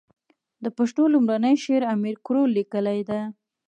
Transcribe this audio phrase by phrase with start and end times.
[0.63, 3.19] د پښتو لومړنی شعر امير کروړ ليکلی ده.